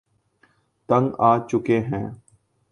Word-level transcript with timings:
تنگ 0.89 1.07
آچکے 1.29 1.77
ہیں 1.89 2.07